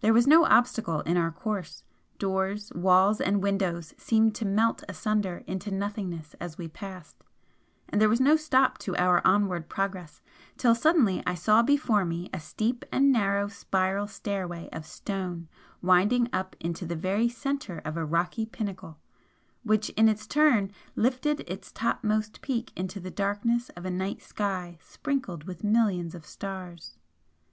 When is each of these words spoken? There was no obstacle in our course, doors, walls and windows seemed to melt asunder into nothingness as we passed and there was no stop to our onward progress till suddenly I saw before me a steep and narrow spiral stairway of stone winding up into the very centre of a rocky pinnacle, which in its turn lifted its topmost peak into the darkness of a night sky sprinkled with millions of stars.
There 0.00 0.12
was 0.12 0.28
no 0.28 0.44
obstacle 0.44 1.00
in 1.00 1.16
our 1.16 1.32
course, 1.32 1.82
doors, 2.20 2.70
walls 2.72 3.20
and 3.20 3.42
windows 3.42 3.94
seemed 3.98 4.32
to 4.36 4.44
melt 4.46 4.84
asunder 4.88 5.42
into 5.48 5.72
nothingness 5.72 6.36
as 6.40 6.56
we 6.56 6.68
passed 6.68 7.24
and 7.88 8.00
there 8.00 8.08
was 8.08 8.20
no 8.20 8.36
stop 8.36 8.78
to 8.78 8.94
our 8.94 9.20
onward 9.26 9.68
progress 9.68 10.22
till 10.56 10.76
suddenly 10.76 11.20
I 11.26 11.34
saw 11.34 11.64
before 11.64 12.04
me 12.04 12.30
a 12.32 12.38
steep 12.38 12.84
and 12.92 13.10
narrow 13.10 13.48
spiral 13.48 14.06
stairway 14.06 14.68
of 14.70 14.86
stone 14.86 15.48
winding 15.82 16.28
up 16.32 16.54
into 16.60 16.86
the 16.86 16.94
very 16.94 17.28
centre 17.28 17.82
of 17.84 17.96
a 17.96 18.04
rocky 18.06 18.46
pinnacle, 18.46 19.00
which 19.64 19.88
in 19.96 20.08
its 20.08 20.28
turn 20.28 20.70
lifted 20.94 21.40
its 21.50 21.72
topmost 21.72 22.40
peak 22.40 22.70
into 22.76 23.00
the 23.00 23.10
darkness 23.10 23.70
of 23.70 23.84
a 23.84 23.90
night 23.90 24.22
sky 24.22 24.78
sprinkled 24.80 25.42
with 25.42 25.64
millions 25.64 26.14
of 26.14 26.24
stars. 26.24 26.98